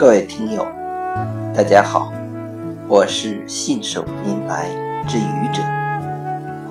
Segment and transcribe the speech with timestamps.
[0.00, 0.66] 各位听友，
[1.54, 2.10] 大家好，
[2.88, 4.70] 我是信手拈来
[5.06, 5.62] 之愚者，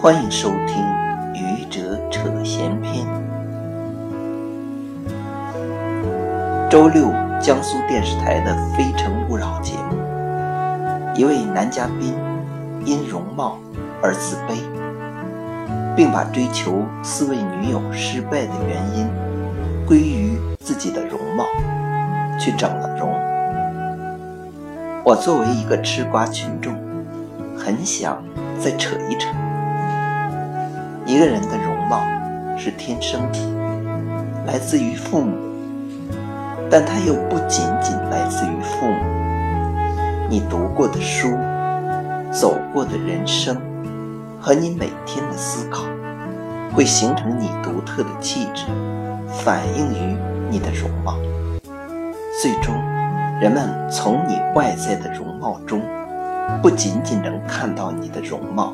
[0.00, 0.84] 欢迎收听
[1.34, 3.04] 《愚者扯闲篇》。
[6.70, 7.10] 周六，
[7.42, 9.96] 江苏电视台的《非诚勿扰》节目，
[11.16, 12.14] 一位男嘉宾
[12.84, 13.58] 因容貌
[14.00, 14.60] 而自卑，
[15.96, 19.08] 并把追求四位女友失败的原因
[19.84, 21.44] 归于自己的容貌。
[22.38, 23.15] 去整了容。
[25.06, 26.74] 我作为一个吃瓜群众，
[27.56, 28.20] 很想
[28.58, 29.28] 再扯一扯。
[31.06, 32.00] 一个人的容貌
[32.58, 33.38] 是天生的，
[34.48, 35.36] 来自于父母，
[36.68, 38.96] 但它又不仅仅来自于父母。
[40.28, 41.38] 你读过的书、
[42.32, 43.56] 走过的人生
[44.40, 45.84] 和你每天的思考，
[46.74, 48.64] 会形成你独特的气质，
[49.44, 50.16] 反映于
[50.50, 51.16] 你的容貌。
[52.42, 52.74] 最终，
[53.38, 55.82] 人们从你外在的容貌中，
[56.62, 58.72] 不仅仅能看到你的容貌，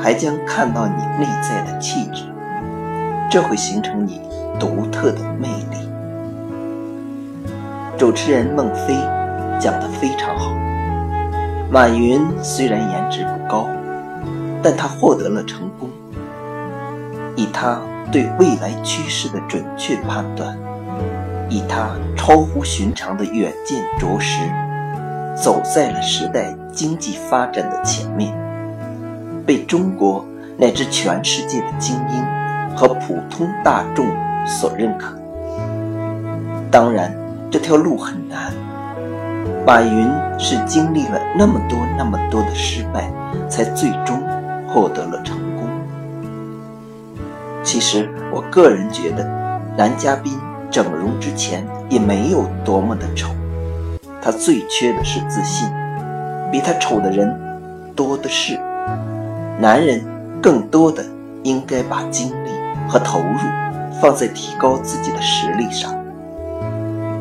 [0.00, 2.22] 还将看到你内在的气质，
[3.30, 4.22] 这会形成你
[4.58, 5.86] 独特的魅力。
[7.98, 8.94] 主持人孟非
[9.60, 10.50] 讲得非常好。
[11.70, 13.66] 马云虽然颜值不高，
[14.62, 15.90] 但他获得了成功，
[17.36, 17.78] 以他
[18.10, 20.56] 对未来趋势的准确判断。
[21.48, 24.40] 以他超乎寻常的远见卓识，
[25.34, 28.34] 走在了时代经济发展的前面，
[29.46, 30.24] 被中国
[30.56, 34.06] 乃至全世界的精英和普通大众
[34.46, 35.16] 所认可。
[36.70, 37.14] 当然，
[37.50, 38.52] 这条路很难。
[39.66, 43.10] 马云是经历了那么多那么多的失败，
[43.48, 44.22] 才最终
[44.66, 45.68] 获得了成功。
[47.62, 49.24] 其实，我个人觉得，
[49.76, 50.38] 男嘉宾。
[50.70, 53.30] 整容之前也没有多么的丑，
[54.20, 55.68] 他最缺的是自信，
[56.52, 57.34] 比他丑的人
[57.94, 58.58] 多的是。
[59.60, 60.00] 男人
[60.40, 61.04] 更多的
[61.42, 62.50] 应该把精力
[62.88, 63.38] 和投入
[64.00, 65.94] 放在提高自己的实力上。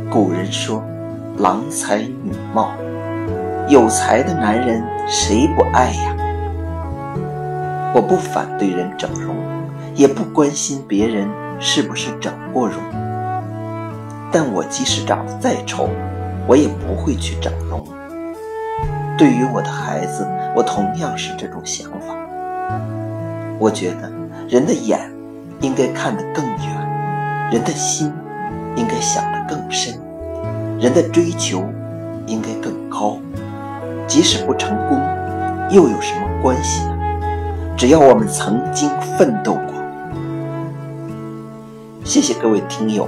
[0.09, 0.83] 古人说
[1.39, 2.71] ：“郎才女貌，
[3.67, 6.15] 有才的男人谁不爱呀？”
[7.95, 9.35] 我不反对人整容，
[9.95, 11.27] 也不关心别人
[11.59, 12.79] 是不是整过容。
[14.31, 15.89] 但我即使长得再丑，
[16.47, 17.83] 我也不会去整容。
[19.17, 22.15] 对于我的孩子，我同样是这种想法。
[23.57, 24.11] 我觉得
[24.47, 24.99] 人的眼
[25.61, 28.13] 应该看得更远，人的心
[28.75, 29.99] 应该想得更深，
[30.79, 31.63] 人的追求
[32.27, 33.17] 应该更高。
[34.05, 35.01] 即使不成功，
[35.71, 36.93] 又有什么关系呢？
[37.75, 39.61] 只要我们曾经奋斗过。
[42.03, 43.07] 谢谢各位听友。